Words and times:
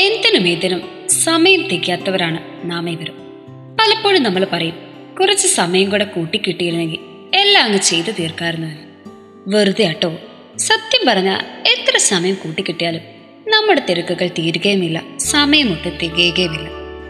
എന്തിനും 0.00 0.48
ഏതിനും 0.48 1.08
സമയം 1.10 1.68
തികയാത്തവരാണ് 1.68 2.70
നാം 2.70 2.90
ഇവരും 2.90 3.14
പലപ്പോഴും 3.80 4.22
നമ്മൾ 4.22 4.46
പറയും 4.52 4.74
കുറച്ച് 5.20 5.46
സമയം 5.46 5.90
കൂടെ 5.90 6.04
കൂട്ടിക്കിട്ടിയിരുന്നെങ്കിൽ 6.04 6.98
എല്ലാം 7.34 7.64
അങ്ങ് 7.64 7.78
ചെയ്തു 7.78 8.10
തീർക്കാറുന്ന. 8.10 8.78
വെറുതെ 9.46 9.84
ആട്ടോ. 9.84 10.16
സത്യം 10.56 11.06
പറഞ്ഞാൽ 11.08 11.40
എത്ര 11.68 11.96
സമയം 11.96 12.34
കൂട്ടിക്കിട്ടിയാലും 12.34 13.02
നമ്മുടെ 13.48 13.82
തിരക്കുകൾ 13.88 14.26
തീരുകയുമില്ല 14.26 15.02
സമയമൊട്ട് 15.18 15.98
തികയുകയുമില്ല. 16.02 16.68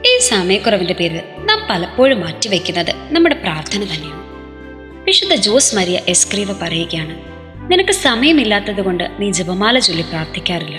ഈ 0.09 0.18
സമയക്കുറവിന്റെ 0.18 0.95
പേരിൽ 0.95 1.21
നാം 1.39 1.67
പലപ്പോഴും 1.71 2.21
മാറ്റിവെക്കുന്നത് 2.21 2.95
നമ്മുടെ 3.13 3.35
പ്രാർത്ഥന 3.35 3.82
തന്നെയാണ്. 3.82 4.22
വിശുദ്ധ 5.04 5.35
ജോസ് 5.35 5.77
മരിയ 5.77 6.00
എസ്ക്രീവ 6.09 6.53
പറയുകയാണ് 6.53 7.21
നിനക്ക് 7.72 7.93
സമയമില്ലാത്തത് 7.93 8.81
കൊണ്ട് 8.81 9.11
നീ 9.18 9.31
ജപമാല 9.31 9.79
ചൊല്ലി 9.79 10.03
പ്രാർത്ഥിക്കാറില്ല. 10.03 10.79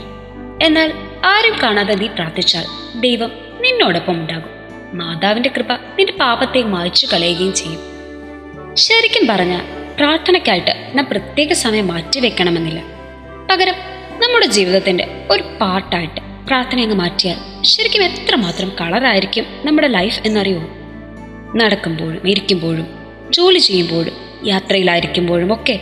എന്നാൽ 0.62 0.94
ആരും 1.24 1.60
കാണാതെ 1.64 1.96
നീ 1.96 2.08
പ്രാർത്ഥിച്ചാൽ 2.08 2.66
ദൈവം 3.00 3.32
നിന്നോടൊപ്പം 3.62 4.14
ഉണ്ടാകും. 4.14 4.50
മാതാവിന്റെ 4.94 5.50
കൃപ 5.58 5.74
നിന്റെ 5.74 6.14
പാപത്തെ 6.14 6.62
മായ്ച്ചു 6.62 7.08
കളയുകയും 7.14 7.54
ചെയ്യും. 7.54 7.82
ശരിക്കും 8.76 9.28
പറഞ്ഞ 9.28 9.60
പ്രാർത്ഥനയ്ക്കായിട്ട് 9.98 10.98
നാം 10.98 11.06
പ്രത്യേക 11.12 11.54
സമയം 11.54 11.88
മാറ്റിവെക്കണമെന്നില്ല 11.88 12.82
പകരം 13.52 13.74
നമ്മുടെ 14.24 14.46
ജീവിതത്തിന്റെ 14.46 15.26
ഒരു 15.32 15.44
പാർട്ടായിട്ട് 15.62 16.20
പ്രാർത്ഥന 16.48 16.82
അങ്ങ് 16.82 16.96
മാറ്റിയാൽ 16.96 17.64
ശരിക്കും 17.64 18.04
എത്രമാത്രം 18.04 18.72
കളറായിരിക്കും 18.82 19.46
നമ്മുടെ 19.66 19.88
ലൈഫ് 19.88 20.22
എന്നറിയോ 20.26 20.60
നടക്കുമ്പോഴും 21.56 22.30
ഇരിക്കുമ്പോഴും 22.30 22.88
ജോലി 23.30 23.58
ചെയ്യുമ്പോഴും 23.58 24.46
യാത്രയിലായിരിക്കുമ്പോഴും 24.46 25.54
ഒക്കെ 25.54 25.80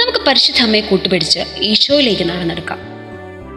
നമുക്ക് 0.00 0.18
പരിശുദ്ധമ്മയെ 0.18 0.80
കൂട്ടുപിടിച്ച് 0.80 1.40
ഈശോയിലേക്ക് 1.58 2.24
നടന്നെടുക്കാം. 2.24 2.91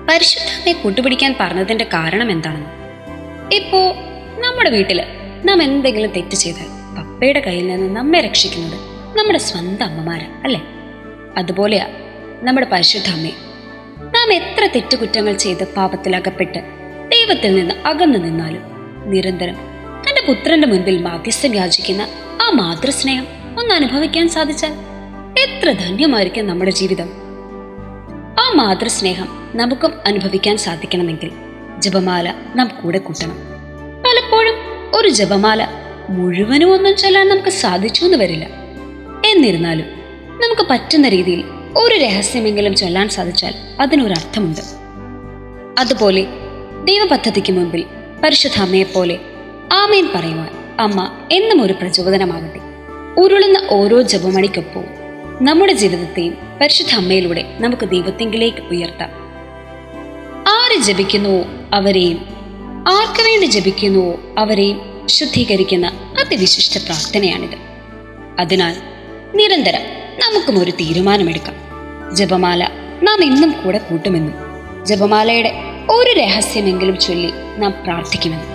പരിശുദ്ധ 0.07 0.49
അമ്മയെ 0.55 0.73
കൂട്ടുപിടിക്കാൻ 0.73 1.35
പറഞ്ഞതിന്റെ 1.39 1.85
കാരണം 1.85 2.31
എന്താണെന്ന്? 2.31 2.71
ഇപ്പോ 3.55 3.79
നമ്മുടെ 4.39 4.69
വീട്ടിൽ 4.69 4.99
നാം 5.45 5.63
എന്തെങ്കിലും 5.63 6.11
തെറ്റ് 6.11 6.35
ചെയ്താൽ 6.35 6.67
പപ്പയുടെ 6.97 7.39
കയ്യിൽ 7.39 7.67
നിന്ന് 7.67 7.95
നമ്മെ 7.95 8.21
രക്ഷിക്കുന്നത് 8.21 8.77
നമ്മുടെ 9.17 9.37
സ്വന്തം 9.37 9.85
അമ്മമാരാണ് 9.85 10.43
അല്ലേ? 10.43 10.61
അതുപോലെയാ 11.37 11.87
നമ്മുടെ 12.43 12.67
പരിശുദ്ധ 12.67 13.09
നാം 14.15 14.33
എത്ര 14.33 14.67
തെറ്റുകുറ്റങ്ങൾ 14.75 15.33
ചെയ്ത് 15.33 15.63
പാപത്തിൽ 15.75 16.15
അകപ്പെട്ട് 16.15 16.59
ദൈവത്തിൽ 17.09 17.55
നിന്ന് 17.55 17.75
അകന്നു 17.85 18.17
നിന്നാലും 18.17 18.63
നിരന്തരം 19.05 19.57
തന്റെ 20.07 20.21
പുത്രന്റെ 20.27 20.67
മുൻപിൽ 20.67 21.01
മാധ്യസ്ഥം 21.01 21.55
യാചിക്കുന്ന 21.55 22.03
ആ 22.41 22.49
മാതൃസ്നേഹം 22.51 23.27
ഒന്ന് 23.59 23.73
അനുഭവിക്കാൻ 23.73 24.29
സാധിച്ചാൽ 24.29 24.73
എത്ര 25.39 25.71
ധന്യമായിരിക്കും 25.71 26.47
നമ്മുടെ 26.47 26.71
ജീവിതം. 26.71 27.24
ആ 28.39 28.51
മാതൃസ്നേഹം 28.55 29.51
നമുക്കും 29.55 29.93
അനുഭവിക്കാൻ 30.05 30.57
സാധിക്കണമെങ്കിൽ 30.57 31.31
ജപമാല 31.79 32.33
നാം 32.55 32.71
കൂടെ 32.83 32.97
കൂട്ടണം. 32.97 33.37
പലപ്പോഴും 34.05 34.55
ഒരു 34.95 35.07
ജപമാല 35.09 35.67
മുഴുവനും 36.09 36.73
ഒന്നും 36.73 36.95
ചൊല്ലാൻ 36.95 37.29
നമുക്ക് 37.29 37.49
സാധിച്ചു 37.49 38.05
എന്ന് 38.05 38.17
വരില്ല. 38.17 38.47
എന്നിരുന്നാലും 39.25 39.85
നമുക്ക് 40.43 40.65
പറ്റുന്ന 40.69 41.09
രീതിയിൽ 41.09 41.43
ഒരു 41.77 41.95
രഹസ്യമെങ്കിലും 41.95 42.75
ചൊല്ലാൻ 42.75 43.09
സാധിച്ചാൽ 43.09 43.53
അതിനൊരർത്ഥമുണ്ട്. 43.79 44.61
അതുപോലെ 45.79 46.27
ദൈവപദ്ധതിക്ക് 46.85 47.53
മുമ്പിൽ 47.53 47.85
പരിശുദ്ധ 48.23 48.61
അമ്മയെപ്പോലെ 48.61 49.19
ആമേൻ 49.71 50.09
പറയുവാൻ 50.15 50.49
അമ്മ 50.79 51.11
എന്നും 51.31 51.61
ഒരു 51.61 51.73
പ്രചോദനമാകട്ടെ. 51.73 52.59
ഉരുളുന്ന 53.21 53.67
ഓരോ 53.69 54.01
ജപമണിക്കൊപ്പവും 54.01 55.04
നമ്മുടെ 55.41 55.73
ജീവിതത്തെയും 55.73 56.37
പരിശുദ്ധ 56.61 56.95
അമ്മയിലൂടെ 56.95 57.57
നമുക്ക് 57.59 57.89
ദൈവത്തെങ്കിലേക്ക് 57.89 58.57
ഉയർത്താം. 58.57 59.09
ആര് 60.47 60.81
ജപിക്കുന്നുവോ 60.81 61.45
അവരെയും? 61.73 62.17
ആർക്കു 62.87 63.21
വേണ്ടി 63.21 63.45
ജപിക്കുന്നുവോ 63.45 64.19
അവരെയും? 64.37 65.07
ശുദ്ധീകരിക്കുന്ന 65.07 66.13
അതിവിശിഷ്ട 66.19 66.85
പ്രാർത്ഥനയാണിത്. 66.85 67.55
അതിനാൽ 68.39 68.75
നിരന്തരം 69.35 69.81
നമുക്കും 70.19 70.63
ഒരു 70.63 70.71
തീരുമാനമെടുക്കാം. 70.71 71.55
ജപമാല 72.15 72.69
നാം 73.03 73.23
ഇന്നും 73.23 73.51
കൂടെ 73.51 73.77
കൂട്ടുമെന്നും 73.77 74.35
ജപമാലയുടെ 74.85 75.51
ഒരു 75.89 76.19
രഹസ്യമെങ്കിലും 76.19 76.99
ചൊല്ലി 76.99 77.31
നാം 77.57 77.73
പ്രാർത്ഥിക്കുമെന്നും. 77.83 78.54